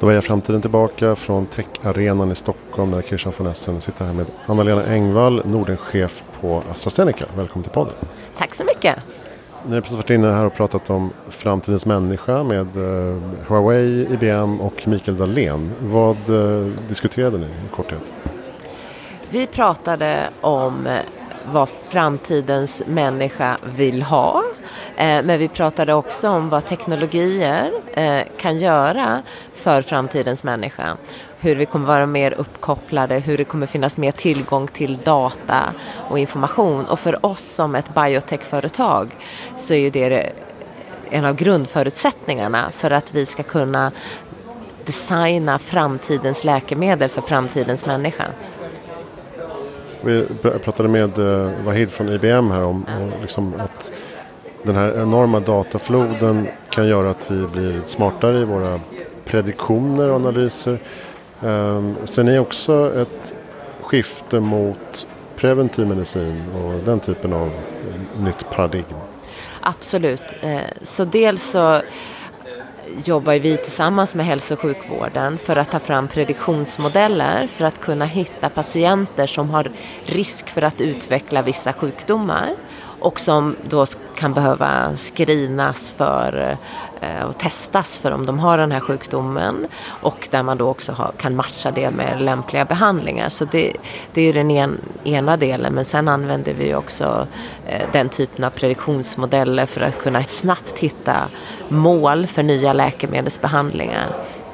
Då 0.00 0.08
är 0.08 0.14
jag 0.14 0.24
framtiden 0.24 0.60
tillbaka 0.60 1.14
från 1.14 1.46
Tech-arenan 1.46 2.32
i 2.32 2.34
Stockholm 2.34 2.90
där 2.90 3.02
Christian 3.02 3.32
von 3.38 3.46
Essen 3.46 3.80
sitter 3.80 4.04
här 4.04 4.12
med 4.12 4.26
Anna-Lena 4.46 4.86
Engvall, 4.86 5.42
Nordenchef 5.44 6.22
på 6.40 6.62
AstraZeneca. 6.72 7.24
Välkommen 7.36 7.62
till 7.62 7.72
podden. 7.72 7.94
Tack 8.38 8.54
så 8.54 8.64
mycket. 8.64 8.96
Ni 9.66 9.74
har 9.74 9.80
precis 9.80 9.96
varit 9.96 10.10
inne 10.10 10.32
här 10.32 10.44
och 10.44 10.54
pratat 10.54 10.90
om 10.90 11.10
framtidens 11.28 11.86
människa 11.86 12.42
med 12.42 12.76
uh, 12.76 13.18
Huawei, 13.46 14.06
IBM 14.12 14.60
och 14.60 14.88
Mikael 14.88 15.16
Dahlén. 15.16 15.72
Vad 15.80 16.30
uh, 16.30 16.72
diskuterade 16.88 17.38
ni 17.38 17.46
i 17.46 17.68
korthet? 17.70 18.14
Vi 19.30 19.46
pratade 19.46 20.30
om 20.40 20.88
vad 21.52 21.68
framtidens 21.68 22.82
människa 22.86 23.58
vill 23.76 24.02
ha. 24.02 24.42
Eh, 24.96 25.22
men 25.24 25.38
vi 25.38 25.48
pratade 25.48 25.94
också 25.94 26.28
om 26.28 26.48
vad 26.48 26.66
teknologier 26.66 27.72
eh, 27.92 28.22
kan 28.36 28.58
göra 28.58 29.22
för 29.54 29.82
framtidens 29.82 30.44
människa. 30.44 30.96
Hur 31.40 31.56
vi 31.56 31.66
kommer 31.66 31.86
vara 31.86 32.06
mer 32.06 32.32
uppkopplade, 32.32 33.18
hur 33.18 33.38
det 33.38 33.44
kommer 33.44 33.66
finnas 33.66 33.96
mer 33.96 34.12
tillgång 34.12 34.68
till 34.68 34.98
data 35.04 35.72
och 36.08 36.18
information. 36.18 36.84
Och 36.84 36.98
för 36.98 37.26
oss 37.26 37.42
som 37.42 37.74
ett 37.74 37.94
biotechföretag 37.94 39.16
så 39.56 39.74
är 39.74 39.78
ju 39.78 39.90
det 39.90 40.32
en 41.10 41.24
av 41.24 41.34
grundförutsättningarna 41.36 42.70
för 42.70 42.90
att 42.90 43.14
vi 43.14 43.26
ska 43.26 43.42
kunna 43.42 43.92
designa 44.84 45.58
framtidens 45.58 46.44
läkemedel 46.44 47.08
för 47.08 47.22
framtidens 47.22 47.86
människa. 47.86 48.24
Vi 50.00 50.26
pratade 50.64 50.88
med 50.88 51.18
eh, 51.18 51.64
Wahid 51.64 51.90
från 51.90 52.08
IBM 52.08 52.50
här 52.50 52.64
om 52.64 52.86
liksom 53.20 53.54
att 53.58 53.92
den 54.62 54.76
här 54.76 55.02
enorma 55.02 55.40
datafloden 55.40 56.48
kan 56.70 56.88
göra 56.88 57.10
att 57.10 57.30
vi 57.30 57.46
blir 57.46 57.80
smartare 57.86 58.38
i 58.38 58.44
våra 58.44 58.80
prediktioner 59.24 60.08
och 60.10 60.16
analyser. 60.16 60.78
Um, 61.40 61.96
ser 62.04 62.22
ni 62.22 62.38
också 62.38 62.92
ett 62.96 63.34
skifte 63.80 64.40
mot 64.40 65.06
preventiv 65.36 65.86
medicin 65.86 66.44
och 66.54 66.84
den 66.84 67.00
typen 67.00 67.32
av 67.32 67.46
eh, 67.46 68.22
nytt 68.24 68.50
paradigm? 68.50 68.84
Absolut. 69.60 70.22
Eh, 70.40 70.60
så 70.82 71.04
dels 71.04 71.50
så 71.50 71.80
jobbar 73.04 73.34
vi 73.34 73.56
tillsammans 73.56 74.14
med 74.14 74.26
hälso 74.26 74.54
och 74.54 74.60
sjukvården 74.60 75.38
för 75.38 75.56
att 75.56 75.70
ta 75.70 75.78
fram 75.78 76.08
prediktionsmodeller 76.08 77.46
för 77.46 77.64
att 77.64 77.80
kunna 77.80 78.04
hitta 78.04 78.48
patienter 78.48 79.26
som 79.26 79.50
har 79.50 79.70
risk 80.06 80.48
för 80.48 80.62
att 80.62 80.80
utveckla 80.80 81.42
vissa 81.42 81.72
sjukdomar 81.72 82.50
och 83.00 83.20
som 83.20 83.56
då 83.68 83.86
kan 84.16 84.34
behöva 84.34 84.96
screenas 84.96 85.90
för 85.90 86.56
eh, 87.00 87.24
och 87.24 87.38
testas 87.38 87.98
för 87.98 88.10
om 88.10 88.26
de 88.26 88.38
har 88.38 88.58
den 88.58 88.72
här 88.72 88.80
sjukdomen 88.80 89.66
och 89.86 90.28
där 90.30 90.42
man 90.42 90.58
då 90.58 90.68
också 90.68 90.92
har, 90.92 91.12
kan 91.16 91.36
matcha 91.36 91.70
det 91.70 91.90
med 91.90 92.22
lämpliga 92.22 92.64
behandlingar. 92.64 93.28
Så 93.28 93.44
det, 93.44 93.72
det 94.12 94.20
är 94.20 94.24
ju 94.26 94.32
den 94.32 94.50
en, 94.50 94.80
ena 95.04 95.36
delen 95.36 95.74
men 95.74 95.84
sen 95.84 96.08
använder 96.08 96.54
vi 96.54 96.74
också 96.74 97.26
eh, 97.66 97.88
den 97.92 98.08
typen 98.08 98.44
av 98.44 98.50
prediktionsmodeller 98.50 99.66
för 99.66 99.80
att 99.80 99.98
kunna 99.98 100.22
snabbt 100.22 100.78
hitta 100.78 101.16
mål 101.68 102.26
för 102.26 102.42
nya 102.42 102.72
läkemedelsbehandlingar 102.72 104.06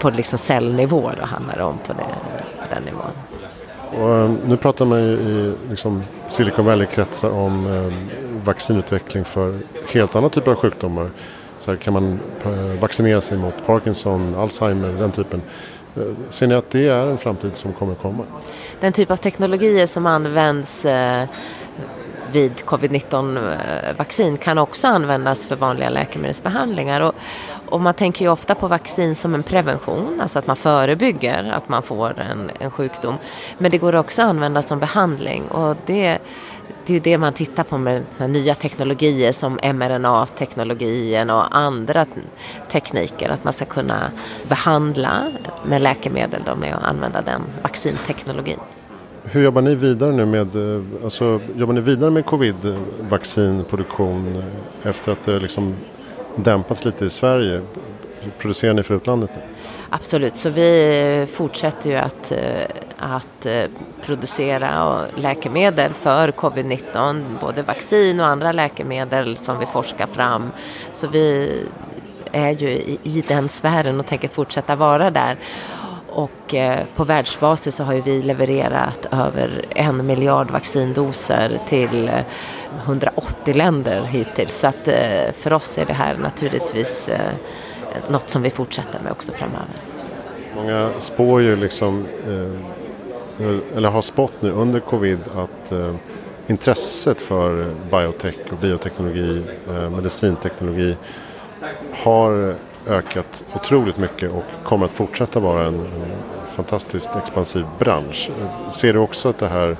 på 0.00 0.10
liksom 0.10 0.38
cellnivå 0.38 1.10
då 1.20 1.26
handlar 1.26 1.56
det 1.56 1.64
om 1.64 1.78
på, 1.86 1.92
det, 1.92 2.06
på 2.58 2.74
den 2.74 2.82
nivån. 2.82 3.10
Och, 3.90 4.16
eh, 4.16 4.30
nu 4.46 4.56
pratar 4.56 4.84
man 4.84 5.02
ju 5.02 5.10
i 5.12 5.54
liksom, 5.70 6.02
Silicon 6.26 6.64
Valley-kretsar 6.64 7.30
om 7.30 7.66
eh, 7.66 7.92
vaccinutveckling 8.44 9.24
för 9.24 9.58
helt 9.92 10.16
andra 10.16 10.30
typer 10.30 10.50
av 10.50 10.56
sjukdomar. 10.56 11.10
Så 11.60 11.70
här 11.70 11.78
kan 11.78 11.92
man 11.92 12.20
eh, 12.44 12.80
vaccinera 12.80 13.20
sig 13.20 13.38
mot 13.38 13.66
Parkinson, 13.66 14.34
Alzheimer, 14.34 14.88
den 14.88 15.12
typen. 15.12 15.42
Eh, 15.96 16.02
ser 16.28 16.46
ni 16.46 16.54
att 16.54 16.70
det 16.70 16.88
är 16.88 17.06
en 17.06 17.18
framtid 17.18 17.54
som 17.54 17.72
kommer 17.72 17.94
komma? 17.94 18.24
Den 18.80 18.92
typ 18.92 19.10
av 19.10 19.16
teknologier 19.16 19.86
som 19.86 20.06
används 20.06 20.84
eh, 20.84 21.28
vid 22.36 22.64
covid-19-vaccin 22.64 24.32
eh, 24.32 24.38
kan 24.38 24.58
också 24.58 24.88
användas 24.88 25.46
för 25.46 25.56
vanliga 25.56 25.90
läkemedelsbehandlingar. 25.90 27.00
Och, 27.00 27.14
och, 27.66 27.80
man 27.80 27.94
tänker 27.94 28.24
ju 28.24 28.30
ofta 28.30 28.54
på 28.54 28.68
vaccin 28.68 29.16
som 29.16 29.34
en 29.34 29.42
prevention, 29.42 30.20
alltså 30.20 30.38
att 30.38 30.46
man 30.46 30.56
förebygger 30.56 31.52
att 31.52 31.68
man 31.68 31.82
får 31.82 32.20
en, 32.20 32.50
en 32.60 32.70
sjukdom. 32.70 33.14
Men 33.58 33.70
det 33.70 33.78
går 33.78 33.94
också 33.94 34.22
att 34.22 34.28
använda 34.28 34.62
som 34.62 34.78
behandling 34.78 35.48
och 35.48 35.76
det 35.86 36.18
det 36.86 36.92
är 36.92 36.94
ju 36.94 37.00
det 37.00 37.18
man 37.18 37.32
tittar 37.32 37.64
på 37.64 37.78
med 37.78 38.04
nya 38.18 38.54
teknologier 38.54 39.32
som 39.32 39.58
mRNA-teknologin 39.62 41.30
och 41.30 41.56
andra 41.56 42.06
tekniker. 42.68 43.28
Att 43.28 43.44
man 43.44 43.52
ska 43.52 43.64
kunna 43.64 44.10
behandla 44.48 45.32
med 45.64 45.82
läkemedel 45.82 46.42
då, 46.46 46.54
med 46.54 46.74
att 46.74 46.84
använda 46.84 47.22
den 47.22 47.42
vaccinteknologin. 47.62 48.58
Hur 49.30 49.42
jobbar 49.42 49.62
ni 49.62 49.74
vidare 49.74 50.12
nu 50.12 50.26
med, 50.26 50.56
eh, 50.56 50.82
alltså, 51.04 51.40
jobbar 51.56 51.74
ni 51.74 51.80
vidare 51.80 52.10
med 52.10 52.24
covid-vaccinproduktion 52.24 54.42
efter 54.82 55.12
att 55.12 55.22
det 55.22 55.38
liksom 55.38 55.74
dämpats 56.36 56.84
lite 56.84 57.04
i 57.04 57.10
Sverige? 57.10 57.60
Producerar 58.38 58.74
ni 58.74 58.82
för 58.82 58.94
utlandet 58.94 59.30
nu? 59.34 59.40
Absolut, 59.90 60.36
så 60.36 60.50
vi 60.50 61.26
fortsätter 61.32 61.90
ju 61.90 61.96
att, 61.96 62.32
eh, 62.32 62.38
att 62.98 63.46
eh, 63.46 63.64
producera 64.02 65.00
läkemedel 65.16 65.92
för 65.92 66.30
covid-19, 66.30 67.22
både 67.40 67.62
vaccin 67.62 68.20
och 68.20 68.26
andra 68.26 68.52
läkemedel 68.52 69.36
som 69.36 69.58
vi 69.58 69.66
forskar 69.66 70.06
fram. 70.06 70.50
Så 70.92 71.08
vi 71.08 71.52
är 72.32 72.50
ju 72.50 72.68
i, 73.02 73.24
den 73.28 73.48
sfären 73.48 74.00
och 74.00 74.06
tänker 74.06 74.28
fortsätta 74.28 74.76
vara 74.76 75.10
där. 75.10 75.36
Och 76.16 76.54
eh, 76.54 76.78
på 76.94 77.04
världsbasis 77.04 77.74
så 77.74 77.84
har 77.84 77.94
ju 77.94 78.00
vi 78.00 78.22
levererat 78.22 79.06
över 79.12 79.64
en 79.70 80.06
miljard 80.06 80.50
vaccindoser 80.50 81.60
till 81.68 82.08
eh, 82.08 82.20
180 82.84 83.54
länder 83.54 84.02
hittills. 84.02 84.58
Så 84.58 84.66
att 84.66 84.88
eh, 84.88 85.32
för 85.38 85.52
oss 85.52 85.78
är 85.78 85.86
det 85.86 85.92
här 85.92 86.16
naturligtvis 86.16 87.08
något 88.08 88.30
som 88.30 88.42
vi 88.42 88.50
fortsätter 88.50 89.00
med 89.02 89.12
också 89.12 89.32
framöver. 89.32 89.66
Många 90.56 90.90
spår 90.98 91.42
ju 91.42 91.56
liksom, 91.56 92.06
eller 93.74 93.88
har 93.88 94.02
spått 94.02 94.42
nu 94.42 94.50
under 94.50 94.80
covid 94.80 95.18
att 95.34 95.72
intresset 96.46 97.20
för 97.20 97.70
biotech 97.90 98.36
och 98.52 98.58
bioteknologi, 98.58 99.42
medicinteknologi 99.90 100.96
har 101.92 102.54
ökat 102.86 103.44
otroligt 103.54 103.98
mycket 103.98 104.30
och 104.30 104.44
kommer 104.64 104.86
att 104.86 104.92
fortsätta 104.92 105.40
vara 105.40 105.66
en, 105.66 105.74
en 105.74 106.16
fantastiskt 106.50 107.16
expansiv 107.16 107.64
bransch. 107.78 108.30
Ser 108.70 108.92
du 108.92 108.98
också 108.98 109.28
att 109.28 109.38
det 109.38 109.48
här 109.48 109.76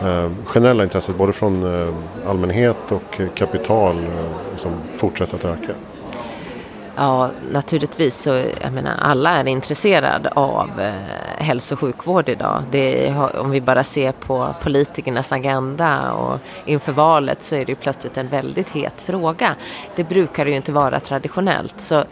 eh, 0.00 0.30
generella 0.46 0.84
intresset 0.84 1.16
både 1.16 1.32
från 1.32 1.82
eh, 1.82 1.94
allmänhet 2.26 2.92
och 2.92 3.20
eh, 3.20 3.28
kapital 3.34 3.98
eh, 3.98 4.52
liksom 4.52 4.72
fortsätter 4.96 5.36
att 5.36 5.44
öka? 5.44 5.72
Ja, 6.96 7.30
naturligtvis 7.50 8.22
så, 8.22 8.30
jag 8.60 8.72
menar, 8.72 8.96
alla 9.00 9.30
är 9.30 9.48
intresserade 9.48 10.28
av 10.28 10.80
eh, 10.80 10.92
hälso 11.36 11.74
och 11.74 11.80
sjukvård 11.80 12.28
idag. 12.28 12.62
Det, 12.70 13.14
om 13.38 13.50
vi 13.50 13.60
bara 13.60 13.84
ser 13.84 14.12
på 14.12 14.54
politikernas 14.62 15.32
agenda 15.32 16.12
och 16.12 16.38
inför 16.66 16.92
valet 16.92 17.42
så 17.42 17.54
är 17.54 17.64
det 17.64 17.72
ju 17.72 17.76
plötsligt 17.76 18.18
en 18.18 18.28
väldigt 18.28 18.68
het 18.68 19.02
fråga. 19.02 19.54
Det 19.96 20.04
brukar 20.04 20.44
det 20.44 20.50
ju 20.50 20.56
inte 20.56 20.72
vara 20.72 21.00
traditionellt. 21.00 21.80
Så 21.80 22.04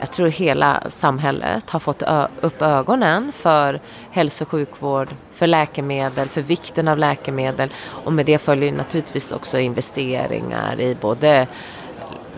jag 0.00 0.10
tror 0.10 0.28
hela 0.28 0.82
samhället 0.88 1.70
har 1.70 1.80
fått 1.80 2.02
upp 2.40 2.62
ögonen 2.62 3.32
för 3.32 3.80
hälso 4.10 4.44
och 4.44 4.50
sjukvård, 4.50 5.08
för 5.34 5.46
läkemedel, 5.46 6.28
för 6.28 6.42
vikten 6.42 6.88
av 6.88 6.98
läkemedel 6.98 7.70
och 8.04 8.12
med 8.12 8.26
det 8.26 8.38
följer 8.38 8.72
naturligtvis 8.72 9.32
också 9.32 9.58
investeringar 9.58 10.80
i 10.80 10.96
både 11.00 11.46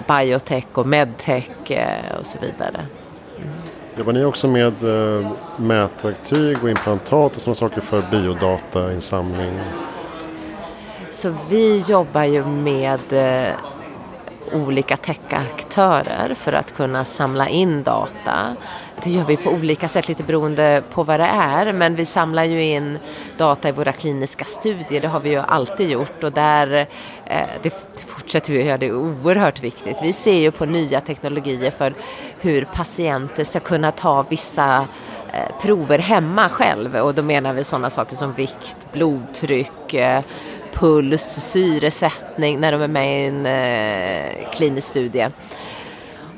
biotech 0.09 0.67
och 0.73 0.87
medtech 0.87 1.71
eh, 1.71 2.19
och 2.21 2.27
så 2.27 2.39
vidare. 2.39 2.87
Mm. 3.37 3.51
Jobbar 3.97 4.13
ni 4.13 4.25
också 4.25 4.49
med 4.49 4.85
eh, 4.85 5.31
mätverktyg 5.57 6.63
och 6.63 6.71
implantat 6.71 7.37
och 7.37 7.43
sådana 7.43 7.55
saker 7.55 7.81
för 7.81 8.05
biodatainsamling? 8.11 9.61
Så 11.11 11.35
vi 11.49 11.79
jobbar 11.79 12.25
ju 12.25 12.45
med 12.45 13.13
eh, 13.13 13.53
olika 14.55 14.97
techaktörer 14.97 16.35
för 16.35 16.53
att 16.53 16.75
kunna 16.75 17.05
samla 17.05 17.49
in 17.49 17.83
data. 17.83 18.57
Det 19.05 19.11
gör 19.11 19.25
vi 19.25 19.37
på 19.37 19.51
olika 19.51 19.89
sätt, 19.89 20.09
lite 20.09 20.23
beroende 20.23 20.83
på 20.91 21.03
vad 21.03 21.21
det 21.21 21.27
är. 21.27 21.73
Men 21.73 21.95
vi 21.95 22.05
samlar 22.05 22.45
ju 22.45 22.65
in 22.65 22.99
data 23.37 23.69
i 23.69 23.73
våra 23.73 23.93
kliniska 23.93 24.45
studier, 24.45 25.01
det 25.01 25.09
har 25.09 25.21
vi 25.21 25.31
ju 25.31 25.39
alltid 25.39 25.91
gjort. 25.91 26.25
Och 26.25 26.33
där, 26.33 26.89
eh, 27.25 27.47
det 27.63 27.71
fortsätter 28.07 28.53
vi 28.53 28.61
att 28.61 28.67
göra, 28.67 28.79
det 28.79 28.87
är 28.87 28.95
oerhört 28.95 29.63
viktigt. 29.63 29.97
Vi 30.03 30.13
ser 30.13 30.39
ju 30.39 30.51
på 30.51 30.65
nya 30.65 31.01
teknologier 31.01 31.71
för 31.71 31.95
hur 32.41 32.65
patienter 32.65 33.45
ska 33.45 33.61
kunna 33.61 33.93
ta 33.93 34.23
vissa 34.23 34.87
eh, 35.33 35.61
prover 35.63 35.99
hemma 35.99 36.49
själv. 36.49 36.97
Och 36.97 37.15
då 37.15 37.23
menar 37.23 37.53
vi 37.53 37.65
sådana 37.65 37.91
saker 37.91 38.17
som 38.17 38.33
vikt, 38.33 38.77
blodtryck, 38.93 39.95
eh, 39.95 40.23
puls, 40.73 41.23
syresättning 41.23 42.61
när 42.61 42.73
de 42.73 42.83
är 42.83 42.89
med 42.89 43.23
i 43.23 43.27
en 43.27 43.47
eh, 43.47 44.51
klinisk 44.51 44.89
studie. 44.89 45.29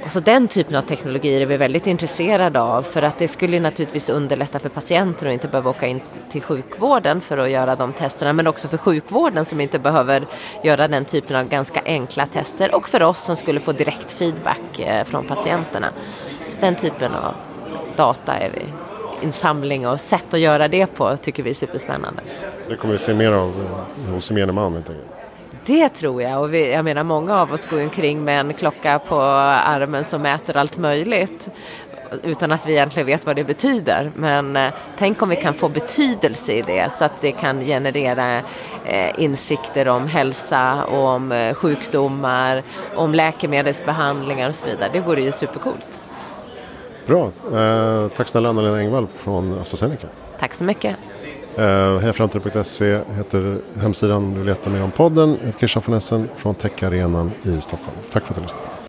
Och 0.04 0.10
så 0.10 0.20
den 0.20 0.48
typen 0.48 0.76
av 0.76 0.82
teknologier 0.82 1.40
är 1.40 1.46
vi 1.46 1.56
väldigt 1.56 1.86
intresserade 1.86 2.60
av 2.60 2.82
för 2.82 3.02
att 3.02 3.19
det 3.19 3.28
skulle 3.28 3.60
naturligtvis 3.60 4.08
underlätta 4.08 4.58
för 4.58 4.69
patienter 4.69 5.26
att 5.26 5.32
inte 5.32 5.48
behöva 5.48 5.70
åka 5.70 5.86
in 5.86 6.00
till 6.31 6.42
sjukvården 6.42 7.20
för 7.20 7.38
att 7.38 7.50
göra 7.50 7.76
de 7.76 7.92
testerna 7.92 8.32
men 8.32 8.46
också 8.46 8.69
för 8.69 8.76
sjukvården 8.76 9.44
som 9.44 9.60
inte 9.60 9.78
behöver 9.78 10.25
göra 10.64 10.88
den 10.88 11.04
typen 11.04 11.37
av 11.37 11.48
ganska 11.48 11.82
enkla 11.84 12.26
tester 12.26 12.75
och 12.75 12.88
för 12.88 13.02
oss 13.02 13.20
som 13.20 13.37
skulle 13.37 13.60
få 13.60 13.72
direkt 13.72 14.12
feedback 14.12 14.78
eh, 14.78 15.04
från 15.04 15.26
patienterna. 15.26 15.88
Så 16.48 16.60
den 16.60 16.75
typen 16.75 17.14
av 17.14 17.34
data 17.96 18.34
är 18.34 18.50
vi 18.50 18.83
insamling 19.25 19.88
och 19.88 20.00
sätt 20.00 20.35
att 20.35 20.41
göra 20.41 20.69
det 20.69 20.87
på 20.87 21.17
tycker 21.17 21.43
vi 21.43 21.50
är 21.50 21.55
superspännande. 21.55 22.23
Det 22.69 22.76
kommer 22.76 22.93
vi 22.93 22.99
se 22.99 23.15
mer 23.15 23.32
av 23.32 23.53
hos 24.11 24.31
gemene 24.31 24.53
man 24.53 24.73
helt 24.73 24.91
enkelt? 24.91 25.09
Det 25.67 25.88
tror 25.88 26.23
jag 26.23 26.41
och 26.43 26.55
vi, 26.55 26.73
jag 26.73 26.85
menar 26.85 27.05
många 27.05 27.41
av 27.41 27.53
oss 27.53 27.65
går 27.65 27.82
omkring 27.82 28.25
med 28.25 28.41
en 28.41 28.55
klocka 28.55 28.99
på 28.99 29.21
armen 29.21 30.05
som 30.05 30.23
mäter 30.23 30.56
allt 30.56 30.79
möjligt 30.79 31.49
utan 32.23 32.53
att 32.53 32.67
vi 32.67 32.73
egentligen 32.73 33.06
vet 33.06 33.26
vad 33.26 33.37
det 33.37 33.44
betyder. 33.44 34.12
Men 34.15 34.56
eh, 34.56 34.73
tänk 34.99 35.23
om 35.23 35.29
vi 35.29 35.37
kan 35.37 35.55
få 35.55 35.69
betydelse 35.69 36.53
i 36.53 36.62
det 36.62 36.93
så 36.93 37.05
att 37.05 37.21
det 37.21 37.32
kan 37.32 37.61
generera 37.61 38.37
eh, 38.85 39.21
insikter 39.21 39.88
om 39.88 40.06
hälsa 40.06 40.85
och 40.85 41.09
om 41.09 41.32
eh, 41.32 41.55
sjukdomar, 41.55 42.62
om 42.94 43.15
läkemedelsbehandlingar 43.15 44.49
och 44.49 44.55
så 44.55 44.67
vidare. 44.67 44.91
Det 44.93 45.00
vore 45.00 45.23
ju 45.23 45.32
supercoolt. 45.32 46.03
Bra. 47.06 47.30
Eh, 47.54 48.08
tack 48.08 48.28
snälla 48.28 48.48
Anna-Lena 48.48 48.78
Engvall 48.78 49.06
från 49.16 49.58
AstraZeneca. 49.58 50.08
Tack 50.40 50.54
så 50.54 50.64
mycket. 50.64 50.96
Uh, 51.58 51.98
Hejaframtiden.se 51.98 53.00
heter 53.16 53.58
hemsidan 53.80 54.34
du 54.34 54.44
letar 54.44 54.70
med 54.70 54.84
om 54.84 54.90
podden. 54.90 55.36
Jag 55.40 55.46
heter 55.46 55.58
Christian 55.58 55.82
von 55.86 55.94
Essen 55.94 56.28
från 56.36 56.54
Techarenan 56.54 57.30
i 57.42 57.60
Stockholm. 57.60 57.96
Tack 58.12 58.24
för 58.24 58.32
att 58.32 58.36
du 58.36 58.42
lyssnade. 58.42 58.83